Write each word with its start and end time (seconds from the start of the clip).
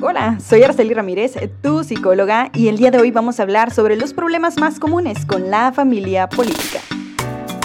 Hola, 0.00 0.38
soy 0.38 0.62
Arceli 0.62 0.94
Ramírez, 0.94 1.34
tu 1.60 1.82
psicóloga, 1.82 2.50
y 2.54 2.68
el 2.68 2.76
día 2.76 2.92
de 2.92 2.98
hoy 2.98 3.10
vamos 3.10 3.40
a 3.40 3.42
hablar 3.42 3.72
sobre 3.72 3.96
los 3.96 4.12
problemas 4.12 4.56
más 4.56 4.78
comunes 4.78 5.26
con 5.26 5.50
la 5.50 5.72
familia 5.72 6.28
política. 6.28 6.78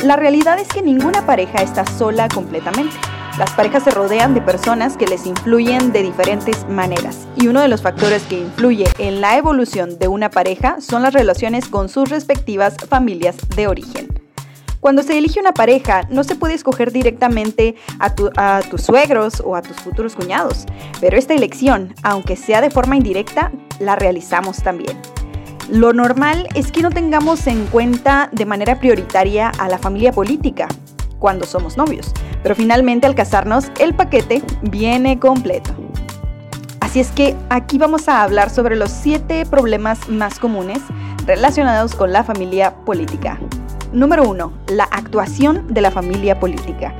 La 0.03 0.15
realidad 0.15 0.57
es 0.57 0.67
que 0.67 0.81
ninguna 0.81 1.27
pareja 1.27 1.61
está 1.61 1.85
sola 1.85 2.27
completamente. 2.29 2.95
Las 3.37 3.51
parejas 3.51 3.83
se 3.83 3.91
rodean 3.91 4.33
de 4.33 4.41
personas 4.41 4.97
que 4.97 5.05
les 5.05 5.27
influyen 5.27 5.91
de 5.91 6.01
diferentes 6.01 6.67
maneras 6.67 7.27
y 7.35 7.49
uno 7.49 7.61
de 7.61 7.67
los 7.67 7.83
factores 7.83 8.23
que 8.23 8.39
influye 8.39 8.85
en 8.97 9.21
la 9.21 9.37
evolución 9.37 9.99
de 9.99 10.07
una 10.07 10.31
pareja 10.31 10.81
son 10.81 11.03
las 11.03 11.13
relaciones 11.13 11.67
con 11.67 11.87
sus 11.87 12.09
respectivas 12.09 12.77
familias 12.89 13.37
de 13.55 13.67
origen. 13.67 14.22
Cuando 14.83 15.01
se 15.01 15.17
elige 15.17 15.39
una 15.39 15.53
pareja, 15.53 16.01
no 16.09 16.25
se 16.25 16.35
puede 16.35 16.55
escoger 16.55 16.91
directamente 16.91 17.75
a, 17.99 18.13
tus 18.63 18.81
suegros 18.81 19.41
o 19.45 19.55
a 19.55 19.61
tus 19.61 19.77
futuros 19.77 20.13
cuñados, 20.13 20.65
pero 20.99 21.17
esta 21.17 21.33
elección, 21.33 21.95
aunque 22.03 22.35
sea 22.35 22.59
de 22.59 22.69
forma 22.69 22.97
indirecta, 22.97 23.53
la 23.79 23.95
realizamos 23.95 24.61
también. 24.61 24.97
Lo 25.69 25.93
normal 25.93 26.49
es 26.53 26.69
que 26.73 26.81
no 26.81 26.89
tengamos 26.89 27.47
en 27.47 27.65
cuenta 27.67 28.27
de 28.33 28.45
manera 28.45 28.77
prioritaria 28.77 29.53
a 29.57 29.69
la 29.69 29.77
familia 29.77 30.11
política 30.11 30.67
cuando 31.17 31.45
somos 31.45 31.77
novios, 31.77 32.11
pero 32.43 32.53
finalmente 32.53 33.07
al 33.07 33.15
casarnos 33.15 33.71
el 33.79 33.93
paquete 33.93 34.43
viene 34.63 35.17
completo. 35.17 35.73
Así 36.81 36.99
es 36.99 37.09
que 37.11 37.37
aquí 37.49 37.77
vamos 37.77 38.09
a 38.09 38.21
hablar 38.21 38.49
sobre 38.49 38.75
los 38.75 38.91
siete 38.91 39.45
problemas 39.45 40.09
más 40.09 40.39
comunes 40.39 40.79
relacionados 41.25 41.95
con 41.95 42.11
la 42.11 42.25
familia 42.25 42.75
política. 42.83 43.39
Número 43.93 44.27
1. 44.27 44.51
La 44.69 44.85
actuación 44.85 45.71
de 45.71 45.81
la 45.81 45.91
familia 45.91 46.39
política. 46.39 46.95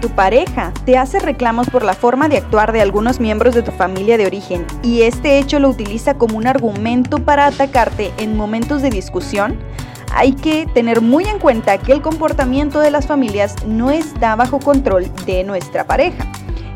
Tu 0.00 0.08
pareja 0.08 0.72
te 0.84 0.96
hace 0.96 1.18
reclamos 1.18 1.68
por 1.68 1.82
la 1.82 1.94
forma 1.94 2.28
de 2.28 2.36
actuar 2.36 2.70
de 2.70 2.80
algunos 2.80 3.18
miembros 3.18 3.56
de 3.56 3.62
tu 3.62 3.72
familia 3.72 4.16
de 4.16 4.26
origen 4.26 4.64
y 4.84 5.02
este 5.02 5.38
hecho 5.38 5.58
lo 5.58 5.68
utiliza 5.68 6.14
como 6.14 6.38
un 6.38 6.46
argumento 6.46 7.18
para 7.18 7.46
atacarte 7.46 8.12
en 8.18 8.36
momentos 8.36 8.82
de 8.82 8.90
discusión. 8.90 9.58
Hay 10.14 10.34
que 10.34 10.66
tener 10.66 11.00
muy 11.00 11.24
en 11.24 11.40
cuenta 11.40 11.78
que 11.78 11.90
el 11.90 12.02
comportamiento 12.02 12.78
de 12.78 12.92
las 12.92 13.08
familias 13.08 13.56
no 13.66 13.90
está 13.90 14.36
bajo 14.36 14.60
control 14.60 15.10
de 15.26 15.42
nuestra 15.42 15.88
pareja. 15.88 16.24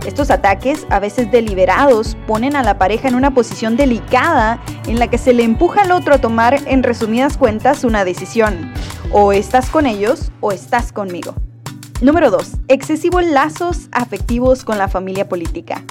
Estos 0.06 0.30
ataques, 0.30 0.86
a 0.88 1.00
veces 1.00 1.30
deliberados, 1.32 2.16
ponen 2.28 2.54
a 2.54 2.62
la 2.62 2.78
pareja 2.78 3.08
en 3.08 3.16
una 3.16 3.32
posición 3.32 3.76
delicada 3.76 4.60
en 4.86 5.00
la 5.00 5.08
que 5.08 5.18
se 5.18 5.32
le 5.32 5.42
empuja 5.42 5.82
al 5.82 5.90
otro 5.90 6.14
a 6.14 6.18
tomar, 6.18 6.60
en 6.66 6.84
resumidas 6.84 7.36
cuentas, 7.36 7.82
una 7.82 8.04
decisión. 8.04 8.72
O 9.12 9.32
estás 9.32 9.70
con 9.70 9.86
ellos 9.86 10.32
o 10.40 10.50
estás 10.50 10.92
conmigo. 10.92 11.34
Número 12.00 12.30
2. 12.30 12.52
Excesivos 12.68 13.24
lazos 13.24 13.88
afectivos 13.92 14.64
con 14.64 14.78
la 14.78 14.88
familia 14.88 15.28
política. 15.28 15.82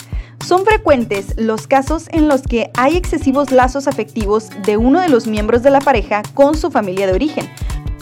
Son 0.46 0.66
frecuentes 0.66 1.34
los 1.38 1.66
casos 1.66 2.08
en 2.12 2.28
los 2.28 2.42
que 2.44 2.72
hay 2.76 2.98
excesivos 2.98 3.52
lazos 3.52 3.88
afectivos 3.88 4.50
de 4.66 4.78
uno 4.78 5.00
de 5.00 5.10
los 5.10 5.28
miembros 5.28 5.64
de 5.64 5.72
la 5.72 5.80
pareja 5.80 6.22
con 6.34 6.56
su 6.56 6.70
familia 6.70 7.08
de 7.08 7.14
origen, 7.14 7.50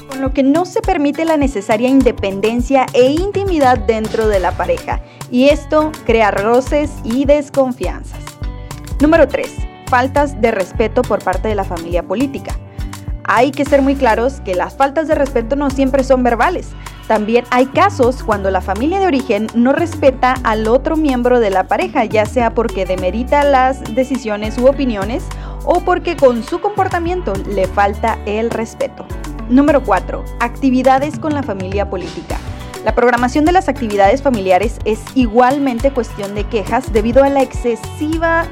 con 0.10 0.20
lo 0.20 0.34
que 0.34 0.44
no 0.44 0.66
se 0.66 0.82
permite 0.82 1.26
la 1.26 1.38
necesaria 1.38 1.88
independencia 1.88 2.88
e 2.94 3.12
intimidad 3.12 3.78
dentro 3.78 4.28
de 4.28 4.40
la 4.40 4.52
pareja, 4.52 5.02
y 5.32 5.50
esto 5.50 5.92
crea 6.06 6.32
roces 6.32 6.92
y 7.04 7.26
desconfianzas. 7.26 8.20
Número 9.00 9.28
3. 9.28 9.50
Faltas 9.88 10.42
de 10.42 10.52
respeto 10.52 11.04
por 11.04 11.24
parte 11.24 11.48
de 11.48 11.56
la 11.56 11.64
familia 11.64 12.04
política. 12.04 12.58
Hay 13.26 13.52
que 13.52 13.66
ser 13.66 13.82
muy 13.82 13.96
claros 13.96 14.42
que 14.42 14.54
las 14.54 14.76
faltas 14.76 15.08
de 15.08 15.16
respeto 15.16 15.56
no 15.56 15.70
siempre 15.70 16.04
son 16.04 16.24
verbales. 16.24 16.70
También 17.08 17.46
hay 17.52 17.68
casos 17.68 18.24
cuando 18.24 18.52
la 18.52 18.62
familia 18.62 19.00
de 19.00 19.08
origen 19.08 19.48
no 19.56 19.72
respeta 19.74 20.36
al 20.44 20.68
otro 20.68 20.96
miembro 20.96 21.40
de 21.40 21.50
la 21.50 21.68
pareja, 21.68 22.06
ya 22.06 22.26
sea 22.26 22.54
porque 22.54 22.86
demerita 22.86 23.44
las 23.44 23.96
decisiones 23.96 24.58
u 24.58 24.68
opiniones 24.68 25.24
o 25.66 25.82
porque 25.82 26.18
con 26.18 26.44
su 26.44 26.60
comportamiento 26.60 27.34
le 27.50 27.68
falta 27.68 28.18
el 28.26 28.50
respeto. 28.50 29.06
Número 29.50 29.84
4. 29.84 30.24
Actividades 30.40 31.20
con 31.20 31.34
la 31.34 31.44
familia 31.44 31.90
política. 31.90 32.38
La 32.84 32.96
programación 32.96 33.46
de 33.46 33.54
las 33.54 33.70
actividades 33.70 34.22
familiares 34.22 34.78
es 34.84 35.00
igualmente 35.16 35.92
cuestión 35.92 36.36
de 36.36 36.44
quejas 36.44 36.92
debido 36.92 37.24
a 37.24 37.30
la 37.30 37.42
excesiva 37.42 38.46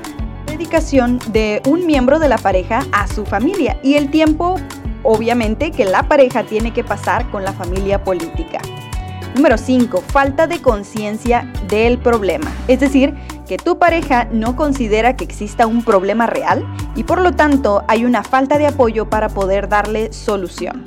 dedicación 0.51 1.19
de 1.31 1.61
un 1.65 1.85
miembro 1.85 2.19
de 2.19 2.27
la 2.27 2.37
pareja 2.37 2.85
a 2.91 3.07
su 3.07 3.25
familia 3.25 3.79
y 3.83 3.95
el 3.95 4.11
tiempo, 4.11 4.55
obviamente, 5.03 5.71
que 5.71 5.85
la 5.85 6.03
pareja 6.03 6.43
tiene 6.43 6.73
que 6.73 6.83
pasar 6.83 7.29
con 7.31 7.43
la 7.43 7.53
familia 7.53 8.03
política. 8.03 8.59
Número 9.35 9.57
5. 9.57 10.03
Falta 10.07 10.47
de 10.47 10.61
conciencia 10.61 11.49
del 11.69 11.97
problema. 11.97 12.51
Es 12.67 12.81
decir, 12.81 13.15
que 13.47 13.57
tu 13.57 13.79
pareja 13.79 14.25
no 14.25 14.57
considera 14.57 15.15
que 15.15 15.23
exista 15.23 15.67
un 15.67 15.83
problema 15.83 16.27
real 16.27 16.65
y 16.95 17.03
por 17.03 17.21
lo 17.21 17.31
tanto 17.31 17.83
hay 17.87 18.03
una 18.03 18.23
falta 18.23 18.57
de 18.57 18.67
apoyo 18.67 19.09
para 19.09 19.29
poder 19.29 19.69
darle 19.69 20.11
solución. 20.11 20.83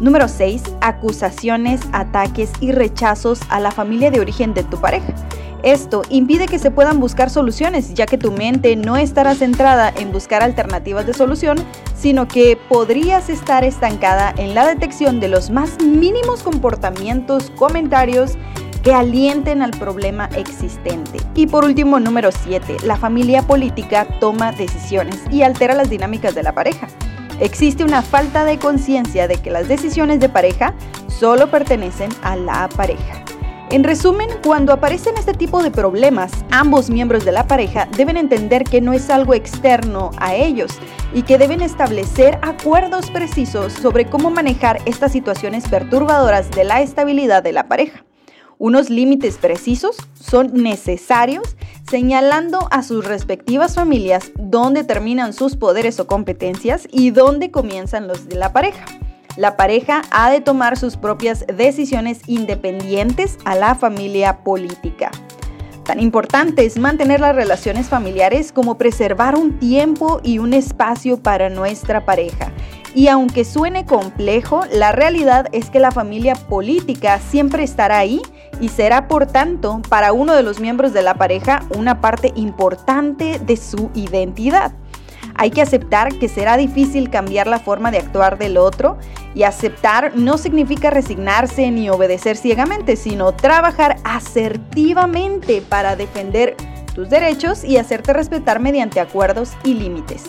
Número 0.00 0.26
6. 0.26 0.62
Acusaciones, 0.80 1.80
ataques 1.92 2.50
y 2.60 2.72
rechazos 2.72 3.40
a 3.48 3.60
la 3.60 3.70
familia 3.70 4.10
de 4.10 4.20
origen 4.20 4.54
de 4.54 4.64
tu 4.64 4.80
pareja. 4.80 5.14
Esto 5.62 6.02
impide 6.08 6.46
que 6.46 6.58
se 6.58 6.70
puedan 6.70 7.00
buscar 7.00 7.30
soluciones, 7.30 7.94
ya 7.94 8.06
que 8.06 8.16
tu 8.16 8.30
mente 8.30 8.76
no 8.76 8.96
estará 8.96 9.34
centrada 9.34 9.92
en 9.96 10.12
buscar 10.12 10.42
alternativas 10.42 11.06
de 11.06 11.14
solución, 11.14 11.58
sino 11.96 12.28
que 12.28 12.56
podrías 12.68 13.28
estar 13.28 13.64
estancada 13.64 14.32
en 14.36 14.54
la 14.54 14.66
detección 14.66 15.18
de 15.18 15.28
los 15.28 15.50
más 15.50 15.82
mínimos 15.82 16.42
comportamientos, 16.42 17.50
comentarios 17.56 18.38
que 18.84 18.94
alienten 18.94 19.60
al 19.62 19.72
problema 19.72 20.28
existente. 20.36 21.18
Y 21.34 21.48
por 21.48 21.64
último, 21.64 21.98
número 21.98 22.30
7, 22.30 22.76
la 22.84 22.96
familia 22.96 23.42
política 23.42 24.06
toma 24.20 24.52
decisiones 24.52 25.20
y 25.30 25.42
altera 25.42 25.74
las 25.74 25.90
dinámicas 25.90 26.34
de 26.36 26.44
la 26.44 26.52
pareja. 26.52 26.86
Existe 27.40 27.84
una 27.84 28.02
falta 28.02 28.44
de 28.44 28.58
conciencia 28.58 29.28
de 29.28 29.36
que 29.36 29.50
las 29.50 29.68
decisiones 29.68 30.20
de 30.20 30.28
pareja 30.28 30.74
solo 31.08 31.50
pertenecen 31.50 32.10
a 32.22 32.36
la 32.36 32.68
pareja. 32.68 33.24
En 33.70 33.84
resumen, 33.84 34.30
cuando 34.42 34.72
aparecen 34.72 35.18
este 35.18 35.34
tipo 35.34 35.62
de 35.62 35.70
problemas, 35.70 36.32
ambos 36.50 36.88
miembros 36.88 37.26
de 37.26 37.32
la 37.32 37.46
pareja 37.46 37.86
deben 37.98 38.16
entender 38.16 38.64
que 38.64 38.80
no 38.80 38.94
es 38.94 39.10
algo 39.10 39.34
externo 39.34 40.10
a 40.16 40.34
ellos 40.34 40.72
y 41.12 41.20
que 41.20 41.36
deben 41.36 41.60
establecer 41.60 42.38
acuerdos 42.40 43.10
precisos 43.10 43.74
sobre 43.74 44.06
cómo 44.06 44.30
manejar 44.30 44.80
estas 44.86 45.12
situaciones 45.12 45.68
perturbadoras 45.68 46.50
de 46.50 46.64
la 46.64 46.80
estabilidad 46.80 47.42
de 47.42 47.52
la 47.52 47.68
pareja. 47.68 48.06
Unos 48.56 48.88
límites 48.88 49.36
precisos 49.36 49.96
son 50.14 50.54
necesarios 50.54 51.56
señalando 51.90 52.68
a 52.70 52.82
sus 52.82 53.04
respectivas 53.04 53.74
familias 53.74 54.32
dónde 54.38 54.82
terminan 54.82 55.34
sus 55.34 55.56
poderes 55.56 56.00
o 56.00 56.06
competencias 56.06 56.88
y 56.90 57.10
dónde 57.10 57.50
comienzan 57.50 58.08
los 58.08 58.30
de 58.30 58.36
la 58.36 58.54
pareja. 58.54 58.86
La 59.38 59.56
pareja 59.56 60.02
ha 60.10 60.32
de 60.32 60.40
tomar 60.40 60.76
sus 60.76 60.96
propias 60.96 61.46
decisiones 61.46 62.22
independientes 62.26 63.38
a 63.44 63.54
la 63.54 63.76
familia 63.76 64.38
política. 64.38 65.12
Tan 65.84 66.00
importante 66.00 66.66
es 66.66 66.76
mantener 66.76 67.20
las 67.20 67.36
relaciones 67.36 67.88
familiares 67.88 68.50
como 68.50 68.76
preservar 68.78 69.36
un 69.36 69.60
tiempo 69.60 70.20
y 70.24 70.40
un 70.40 70.54
espacio 70.54 71.22
para 71.22 71.50
nuestra 71.50 72.04
pareja. 72.04 72.50
Y 72.96 73.06
aunque 73.06 73.44
suene 73.44 73.86
complejo, 73.86 74.62
la 74.72 74.90
realidad 74.90 75.46
es 75.52 75.70
que 75.70 75.78
la 75.78 75.92
familia 75.92 76.34
política 76.34 77.20
siempre 77.20 77.62
estará 77.62 77.98
ahí 77.98 78.20
y 78.60 78.70
será 78.70 79.06
por 79.06 79.26
tanto 79.26 79.80
para 79.88 80.12
uno 80.12 80.34
de 80.34 80.42
los 80.42 80.58
miembros 80.58 80.92
de 80.92 81.02
la 81.02 81.14
pareja 81.14 81.62
una 81.76 82.00
parte 82.00 82.32
importante 82.34 83.38
de 83.38 83.56
su 83.56 83.88
identidad. 83.94 84.72
Hay 85.38 85.50
que 85.50 85.62
aceptar 85.62 86.18
que 86.18 86.28
será 86.28 86.56
difícil 86.56 87.10
cambiar 87.10 87.46
la 87.46 87.60
forma 87.60 87.92
de 87.92 87.98
actuar 87.98 88.38
del 88.38 88.56
otro 88.56 88.98
y 89.36 89.44
aceptar 89.44 90.16
no 90.16 90.36
significa 90.36 90.90
resignarse 90.90 91.70
ni 91.70 91.88
obedecer 91.88 92.36
ciegamente, 92.36 92.96
sino 92.96 93.32
trabajar 93.32 93.96
asertivamente 94.02 95.62
para 95.62 95.94
defender 95.94 96.56
tus 96.92 97.08
derechos 97.08 97.62
y 97.62 97.76
hacerte 97.76 98.12
respetar 98.12 98.58
mediante 98.58 98.98
acuerdos 98.98 99.52
y 99.62 99.74
límites. 99.74 100.24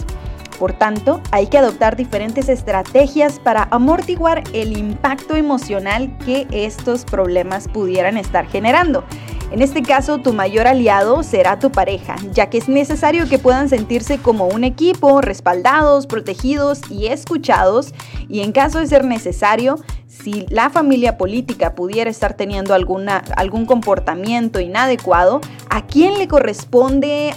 Por 0.60 0.74
tanto, 0.74 1.22
hay 1.32 1.48
que 1.48 1.58
adoptar 1.58 1.96
diferentes 1.96 2.48
estrategias 2.48 3.40
para 3.40 3.68
amortiguar 3.72 4.44
el 4.54 4.78
impacto 4.78 5.36
emocional 5.36 6.16
que 6.24 6.46
estos 6.52 7.06
problemas 7.06 7.68
pudieran 7.68 8.18
estar 8.18 8.46
generando. 8.46 9.06
En 9.52 9.64
este 9.64 9.82
caso, 9.82 10.20
tu 10.20 10.32
mayor 10.32 10.68
aliado 10.68 11.24
será 11.24 11.58
tu 11.58 11.72
pareja, 11.72 12.16
ya 12.34 12.52
que 12.52 12.60
es 12.60 12.70
necesario 12.70 13.28
que 13.28 13.40
puedan 13.40 13.68
sentirse 13.68 14.20
como 14.20 14.46
un 14.48 14.64
equipo, 14.64 15.22
respaldados, 15.22 16.06
protegidos 16.06 16.82
y 16.92 17.08
escuchados. 17.08 17.96
Y 18.28 18.42
en 18.42 18.52
caso 18.52 18.78
de 18.78 18.86
ser 18.86 19.06
necesario, 19.06 19.78
si 20.08 20.46
la 20.50 20.70
familia 20.70 21.18
política 21.18 21.74
pudiera 21.74 22.12
estar 22.12 22.36
teniendo 22.36 22.76
alguna, 22.76 23.24
algún 23.38 23.66
comportamiento 23.66 24.60
inadecuado, 24.60 25.42
¿a 25.72 25.88
quién 25.88 26.20
le 26.20 26.28
corresponde 26.28 27.34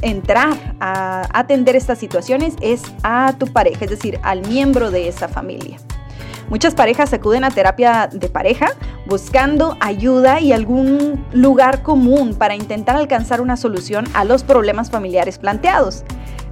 entrar 0.00 0.76
a 0.80 1.28
atender 1.38 1.76
estas 1.76 1.98
situaciones? 1.98 2.54
Es 2.62 2.82
a 3.02 3.34
tu 3.38 3.46
pareja, 3.46 3.84
es 3.84 3.90
decir, 3.90 4.18
al 4.22 4.40
miembro 4.48 4.90
de 4.90 5.08
esa 5.08 5.28
familia. 5.28 5.76
Muchas 6.52 6.74
parejas 6.74 7.10
acuden 7.14 7.44
a 7.44 7.50
terapia 7.50 8.10
de 8.12 8.28
pareja 8.28 8.72
buscando 9.06 9.74
ayuda 9.80 10.38
y 10.38 10.52
algún 10.52 11.24
lugar 11.32 11.82
común 11.82 12.34
para 12.34 12.54
intentar 12.54 12.94
alcanzar 12.94 13.40
una 13.40 13.56
solución 13.56 14.04
a 14.12 14.24
los 14.24 14.44
problemas 14.44 14.90
familiares 14.90 15.38
planteados. 15.38 16.04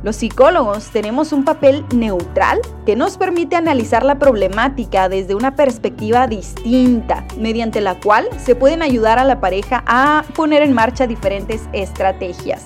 Los 0.03 0.17
psicólogos 0.17 0.89
tenemos 0.89 1.35
un 1.35 1.45
papel 1.45 1.85
neutral 1.95 2.63
que 2.87 2.97
nos 2.97 3.19
permite 3.19 3.57
analizar 3.57 4.03
la 4.03 4.19
problemática 4.19 5.11
desde 5.11 5.35
una 5.35 5.55
perspectiva 5.55 6.27
distinta, 6.27 7.27
mediante 7.37 7.83
la 7.83 8.01
cual 8.01 8.27
se 8.39 8.55
pueden 8.55 8.81
ayudar 8.81 9.19
a 9.19 9.25
la 9.25 9.39
pareja 9.39 9.85
a 9.87 10.25
poner 10.35 10.63
en 10.63 10.73
marcha 10.73 11.07
diferentes 11.07 11.69
estrategias. 11.75 12.65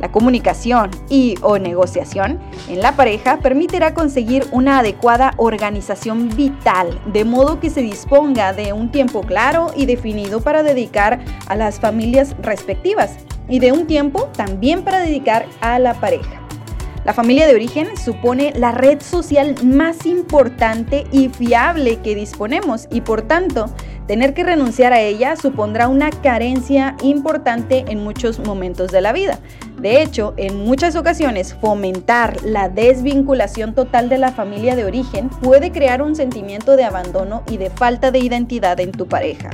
La 0.00 0.10
comunicación 0.10 0.90
y 1.08 1.36
o 1.40 1.58
negociación 1.58 2.40
en 2.68 2.80
la 2.80 2.92
pareja 2.96 3.38
permitirá 3.38 3.94
conseguir 3.94 4.46
una 4.52 4.80
adecuada 4.80 5.32
organización 5.36 6.28
vital, 6.36 7.00
de 7.12 7.24
modo 7.24 7.60
que 7.60 7.70
se 7.70 7.80
disponga 7.80 8.52
de 8.52 8.72
un 8.72 8.90
tiempo 8.90 9.22
claro 9.22 9.70
y 9.76 9.86
definido 9.86 10.40
para 10.40 10.62
dedicar 10.62 11.20
a 11.46 11.56
las 11.56 11.80
familias 11.80 12.36
respectivas 12.42 13.16
y 13.48 13.58
de 13.58 13.72
un 13.72 13.86
tiempo 13.86 14.28
también 14.36 14.82
para 14.82 15.00
dedicar 15.00 15.46
a 15.60 15.78
la 15.78 15.94
pareja. 15.94 16.40
La 17.04 17.12
familia 17.12 17.46
de 17.46 17.54
origen 17.54 17.98
supone 17.98 18.54
la 18.56 18.72
red 18.72 19.02
social 19.02 19.54
más 19.62 20.06
importante 20.06 21.04
y 21.12 21.28
fiable 21.28 21.98
que 21.98 22.14
disponemos 22.14 22.88
y 22.90 23.02
por 23.02 23.22
tanto 23.22 23.66
tener 24.06 24.34
que 24.34 24.44
renunciar 24.44 24.92
a 24.92 25.00
ella 25.00 25.36
supondrá 25.36 25.88
una 25.88 26.10
carencia 26.10 26.96
importante 27.02 27.84
en 27.88 28.02
muchos 28.02 28.38
momentos 28.38 28.90
de 28.90 29.00
la 29.00 29.12
vida. 29.12 29.38
De 29.80 30.02
hecho, 30.02 30.34
en 30.36 30.64
muchas 30.64 30.96
ocasiones 30.96 31.54
fomentar 31.54 32.42
la 32.44 32.68
desvinculación 32.68 33.74
total 33.74 34.08
de 34.08 34.18
la 34.18 34.32
familia 34.32 34.76
de 34.76 34.84
origen 34.84 35.28
puede 35.28 35.72
crear 35.72 36.00
un 36.00 36.16
sentimiento 36.16 36.76
de 36.76 36.84
abandono 36.84 37.42
y 37.50 37.56
de 37.56 37.70
falta 37.70 38.10
de 38.10 38.20
identidad 38.20 38.78
en 38.80 38.92
tu 38.92 39.06
pareja. 39.06 39.50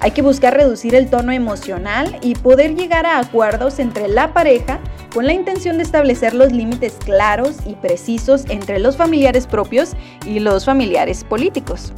Hay 0.00 0.12
que 0.12 0.22
buscar 0.22 0.54
reducir 0.54 0.94
el 0.94 1.10
tono 1.10 1.32
emocional 1.32 2.18
y 2.22 2.34
poder 2.34 2.74
llegar 2.74 3.06
a 3.06 3.18
acuerdos 3.18 3.78
entre 3.78 4.08
la 4.08 4.32
pareja 4.32 4.78
con 5.12 5.26
la 5.26 5.32
intención 5.32 5.78
de 5.78 5.82
establecer 5.82 6.34
los 6.34 6.52
límites 6.52 6.96
claros 7.04 7.56
y 7.66 7.74
precisos 7.74 8.44
entre 8.48 8.78
los 8.78 8.96
familiares 8.96 9.46
propios 9.46 9.94
y 10.24 10.40
los 10.40 10.64
familiares 10.64 11.24
políticos. 11.24 11.92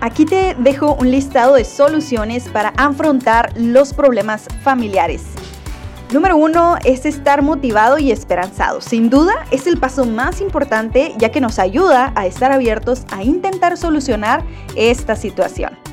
Aquí 0.00 0.24
te 0.26 0.54
dejo 0.58 0.94
un 0.94 1.10
listado 1.10 1.54
de 1.54 1.64
soluciones 1.64 2.48
para 2.48 2.70
afrontar 2.76 3.52
los 3.56 3.94
problemas 3.94 4.46
familiares. 4.62 5.24
Número 6.12 6.36
uno 6.36 6.76
es 6.84 7.04
estar 7.04 7.42
motivado 7.42 7.98
y 7.98 8.12
esperanzado. 8.12 8.80
Sin 8.80 9.10
duda 9.10 9.46
es 9.50 9.66
el 9.66 9.78
paso 9.78 10.04
más 10.04 10.40
importante 10.40 11.14
ya 11.18 11.30
que 11.30 11.40
nos 11.40 11.58
ayuda 11.58 12.12
a 12.14 12.26
estar 12.26 12.52
abiertos 12.52 13.04
a 13.10 13.24
intentar 13.24 13.76
solucionar 13.76 14.44
esta 14.76 15.16
situación. 15.16 15.85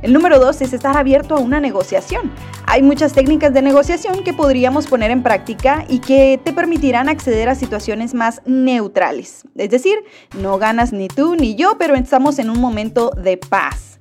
El 0.00 0.12
número 0.12 0.38
dos 0.38 0.60
es 0.60 0.72
estar 0.72 0.96
abierto 0.96 1.34
a 1.34 1.40
una 1.40 1.58
negociación. 1.58 2.30
Hay 2.66 2.82
muchas 2.82 3.12
técnicas 3.12 3.52
de 3.52 3.62
negociación 3.62 4.22
que 4.22 4.32
podríamos 4.32 4.86
poner 4.86 5.10
en 5.10 5.24
práctica 5.24 5.84
y 5.88 5.98
que 5.98 6.40
te 6.42 6.52
permitirán 6.52 7.08
acceder 7.08 7.48
a 7.48 7.56
situaciones 7.56 8.14
más 8.14 8.40
neutrales. 8.46 9.42
Es 9.56 9.70
decir, 9.70 9.96
no 10.38 10.58
ganas 10.58 10.92
ni 10.92 11.08
tú 11.08 11.34
ni 11.34 11.56
yo, 11.56 11.76
pero 11.78 11.96
estamos 11.96 12.38
en 12.38 12.50
un 12.50 12.60
momento 12.60 13.10
de 13.10 13.38
paz. 13.38 13.97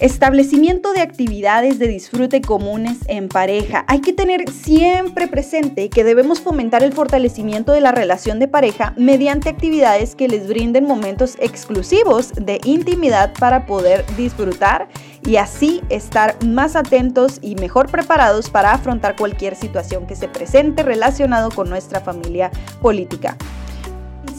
Establecimiento 0.00 0.94
de 0.94 1.02
actividades 1.02 1.78
de 1.78 1.86
disfrute 1.86 2.40
comunes 2.40 3.00
en 3.06 3.28
pareja. 3.28 3.84
Hay 3.86 4.00
que 4.00 4.14
tener 4.14 4.50
siempre 4.50 5.28
presente 5.28 5.90
que 5.90 6.04
debemos 6.04 6.40
fomentar 6.40 6.82
el 6.82 6.94
fortalecimiento 6.94 7.72
de 7.72 7.82
la 7.82 7.92
relación 7.92 8.38
de 8.38 8.48
pareja 8.48 8.94
mediante 8.96 9.50
actividades 9.50 10.14
que 10.14 10.26
les 10.26 10.48
brinden 10.48 10.86
momentos 10.86 11.36
exclusivos 11.38 12.32
de 12.32 12.62
intimidad 12.64 13.34
para 13.38 13.66
poder 13.66 14.06
disfrutar 14.16 14.88
y 15.26 15.36
así 15.36 15.82
estar 15.90 16.42
más 16.46 16.76
atentos 16.76 17.38
y 17.42 17.56
mejor 17.56 17.90
preparados 17.90 18.48
para 18.48 18.72
afrontar 18.72 19.16
cualquier 19.16 19.54
situación 19.54 20.06
que 20.06 20.16
se 20.16 20.28
presente 20.28 20.82
relacionado 20.82 21.50
con 21.50 21.68
nuestra 21.68 22.00
familia 22.00 22.50
política 22.80 23.36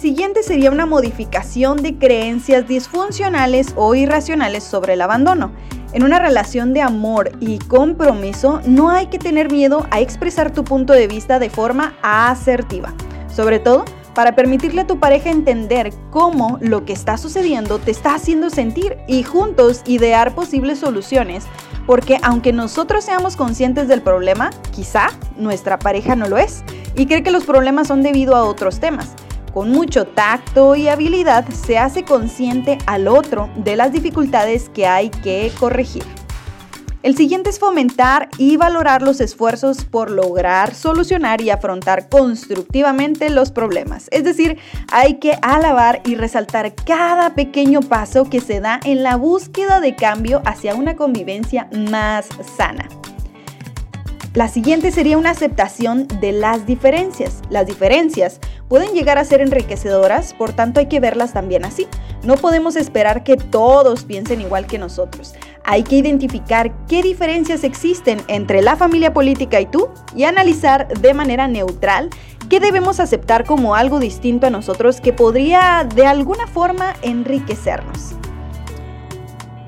siguiente 0.02 0.42
sería 0.42 0.72
una 0.72 0.88
modificación 0.88 1.78
de 1.78 1.96
creencias 1.96 2.68
disfuncionales 2.68 3.74
o 3.76 3.94
irracionales 3.94 4.64
sobre 4.64 4.94
el 4.94 5.02
abandono. 5.02 5.52
En 5.94 6.04
una 6.04 6.18
relación 6.18 6.74
de 6.74 6.82
amor 6.82 7.32
y 7.40 7.60
compromiso 7.60 8.62
no 8.66 8.90
hay 8.90 9.08
que 9.08 9.20
tener 9.20 9.52
miedo 9.52 9.86
a 9.92 10.00
expresar 10.00 10.52
tu 10.52 10.64
punto 10.64 10.94
de 10.94 11.08
vista 11.08 11.38
de 11.38 11.52
forma 11.52 11.94
asertiva. 12.02 12.96
Sobre 13.32 13.60
todo, 13.60 13.86
para 14.16 14.34
permitirle 14.34 14.82
a 14.82 14.88
tu 14.88 15.00
pareja 15.00 15.30
entender 15.30 15.94
cómo 16.10 16.58
lo 16.62 16.84
que 16.84 16.94
está 16.94 17.18
sucediendo 17.18 17.78
te 17.78 17.92
está 17.92 18.16
haciendo 18.16 18.50
sentir 18.50 18.98
y 19.08 19.22
juntos 19.22 19.84
idear 19.86 20.34
posibles 20.34 20.80
soluciones, 20.80 21.46
porque 21.86 22.18
aunque 22.24 22.54
nosotros 22.54 23.04
seamos 23.04 23.36
conscientes 23.36 23.88
del 23.88 24.02
problema, 24.02 24.50
quizá 24.72 25.10
nuestra 25.38 25.78
pareja 25.78 26.16
no 26.16 26.28
lo 26.28 26.40
es 26.40 26.64
y 26.96 27.06
cree 27.06 27.22
que 27.22 27.30
los 27.30 27.44
problemas 27.44 27.88
son 27.88 28.02
debido 28.02 28.36
a 28.36 28.46
otros 28.46 28.80
temas. 28.80 29.16
Con 29.54 29.70
mucho 29.72 30.06
tacto 30.06 30.76
y 30.76 30.88
habilidad 30.88 31.48
se 31.50 31.78
hace 31.78 32.04
consciente 32.04 32.78
al 32.86 33.08
otro 33.08 33.50
de 33.58 33.76
las 33.76 33.92
dificultades 33.92 34.70
que 34.70 34.88
hay 34.88 35.10
que 35.10 35.52
corregir. 35.60 36.04
El 37.04 37.18
siguiente 37.18 37.50
es 37.50 37.58
fomentar 37.58 38.30
y 38.38 38.58
valorar 38.58 39.02
los 39.02 39.22
esfuerzos 39.22 39.86
por 39.86 40.12
lograr 40.12 40.76
solucionar 40.76 41.42
y 41.42 41.50
afrontar 41.50 42.10
constructivamente 42.10 43.32
los 43.32 43.52
problemas. 43.52 44.08
Es 44.12 44.24
decir, 44.24 44.60
hay 44.92 45.16
que 45.16 45.38
alabar 45.42 46.02
y 46.06 46.14
resaltar 46.14 46.76
cada 46.76 47.34
pequeño 47.34 47.80
paso 47.82 48.30
que 48.30 48.40
se 48.40 48.60
da 48.60 48.80
en 48.86 49.02
la 49.02 49.16
búsqueda 49.16 49.80
de 49.80 49.96
cambio 49.96 50.44
hacia 50.46 50.76
una 50.76 50.96
convivencia 50.96 51.68
más 51.74 52.28
sana. 52.56 52.88
La 54.34 54.48
siguiente 54.48 54.92
sería 54.92 55.18
una 55.18 55.32
aceptación 55.32 56.08
de 56.22 56.32
las 56.32 56.66
diferencias. 56.66 57.42
Las 57.50 57.68
diferencias 57.68 58.40
pueden 58.70 58.94
llegar 58.94 59.18
a 59.18 59.26
ser 59.26 59.42
enriquecedoras, 59.42 60.34
por 60.34 60.54
tanto 60.54 60.80
hay 60.80 60.86
que 60.86 61.02
verlas 61.02 61.34
también 61.34 61.66
así. 61.66 61.86
No 62.24 62.36
podemos 62.38 62.78
esperar 62.78 63.26
que 63.26 63.36
todos 63.36 64.06
piensen 64.06 64.40
igual 64.40 64.68
que 64.68 64.78
nosotros. 64.78 65.34
Hay 65.66 65.84
que 65.84 65.98
identificar 65.98 66.72
qué 66.88 67.04
diferencias 67.04 67.66
existen 67.66 68.22
entre 68.30 68.62
la 68.62 68.78
familia 68.78 69.12
política 69.12 69.60
y 69.60 69.66
tú 69.66 69.90
y 70.16 70.24
analizar 70.24 70.88
de 70.88 71.14
manera 71.14 71.50
neutral 71.50 72.10
qué 72.48 72.62
debemos 72.62 73.02
aceptar 73.02 73.44
como 73.44 73.76
algo 73.76 74.00
distinto 74.00 74.48
a 74.48 74.50
nosotros 74.50 75.02
que 75.02 75.12
podría 75.12 75.86
de 75.94 76.08
alguna 76.08 76.48
forma 76.48 76.96
enriquecernos. 77.02 78.21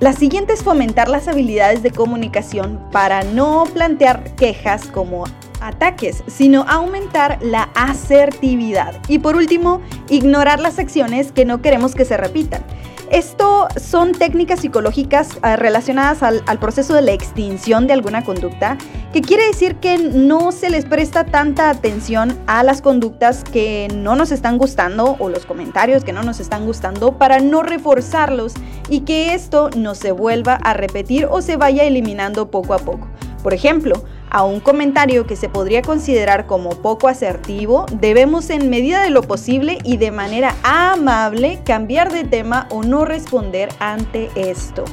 La 0.03 0.11
siguiente 0.11 0.51
es 0.51 0.63
fomentar 0.63 1.07
las 1.07 1.29
habilidades 1.29 1.81
de 1.81 1.89
comunicación 1.89 2.77
para 2.91 3.23
no 3.23 3.63
plantear 3.73 4.35
quejas 4.35 4.87
como 4.87 5.23
ataques, 5.61 6.25
sino 6.27 6.63
aumentar 6.67 7.39
la 7.41 7.69
asertividad. 7.73 8.99
Y 9.07 9.19
por 9.19 9.37
último, 9.37 9.79
ignorar 10.09 10.59
las 10.59 10.77
acciones 10.77 11.31
que 11.31 11.45
no 11.45 11.61
queremos 11.61 11.95
que 11.95 12.03
se 12.03 12.17
repitan. 12.17 12.65
Esto 13.13 13.67
son 13.79 14.13
técnicas 14.13 14.61
psicológicas 14.61 15.37
eh, 15.43 15.55
relacionadas 15.55 16.23
al, 16.23 16.41
al, 16.47 16.57
proceso 16.57 16.95
de 16.95 17.03
la 17.03 17.11
extinción 17.11 17.85
de 17.85 17.93
alguna 17.93 18.23
conducta, 18.23 18.75
que 19.13 19.21
quiere 19.21 19.45
decir 19.45 19.75
que 19.75 19.99
no 19.99 20.51
se 20.51 20.71
les 20.71 20.85
presta 20.85 21.23
tanta 21.23 21.69
atención 21.69 22.35
a 22.47 22.63
las 22.63 22.81
conductas 22.81 23.43
que 23.43 23.87
no 23.95 24.15
nos 24.15 24.31
están 24.31 24.57
gustando 24.57 25.15
o 25.19 25.29
los 25.29 25.45
comentarios 25.45 26.03
que 26.03 26.11
no 26.11 26.23
nos 26.23 26.39
están 26.39 26.65
gustando 26.65 27.19
para 27.19 27.39
no 27.39 27.61
reforzarlos 27.61 28.55
y 28.89 29.01
que 29.01 29.35
esto 29.35 29.69
no 29.77 29.93
se 29.93 30.11
vuelva 30.11 30.55
a 30.55 30.73
repetir 30.73 31.27
o 31.29 31.43
se 31.43 31.55
vaya 31.55 31.83
eliminando 31.83 32.49
poco 32.49 32.73
a 32.73 32.79
poco. 32.79 33.07
Por 33.43 33.53
ejemplo, 33.53 34.03
a 34.29 34.43
un 34.43 34.59
comentario 34.59 35.27
que 35.27 35.35
se 35.35 35.49
podría 35.49 35.81
considerar 35.81 36.47
como 36.47 36.71
poco 36.81 37.07
asertivo, 37.07 37.85
debemos 37.91 38.49
en 38.49 38.69
medida 38.69 39.03
de 39.03 39.09
lo 39.09 39.21
posible 39.21 39.77
y 39.83 39.97
de 39.97 40.11
manera 40.11 40.55
amable 40.63 41.59
cambiar 41.65 42.11
de 42.11 42.23
tema 42.23 42.67
o 42.69 42.83
no 42.83 43.05
responder 43.05 43.69
ante 43.79 44.29
esto. 44.35 44.83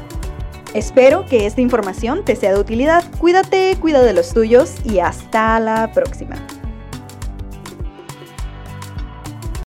Espero 0.75 1.27
que 1.27 1.47
esta 1.47 1.61
información 1.61 2.25
te 2.25 2.37
sea 2.37 2.53
de 2.53 2.61
utilidad. 2.61 3.05
Cuídate, 3.19 3.77
cuida 3.81 4.03
de 4.03 4.13
los 4.13 4.33
tuyos 4.33 4.75
y 4.85 5.01
hasta 5.01 5.59
la 5.59 5.91
próxima. 5.93 6.37